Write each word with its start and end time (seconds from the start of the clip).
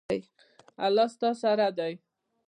الله 0.85 1.07
ستاسو 1.15 1.39
سره 1.43 1.67
دی 1.77 1.93